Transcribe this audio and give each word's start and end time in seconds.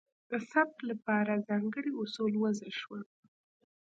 د 0.29 0.31
ثبت 0.51 0.77
لپاره 0.89 1.43
ځانګړي 1.47 1.91
اصول 2.01 2.33
وضع 2.43 2.69
شول. 2.79 3.01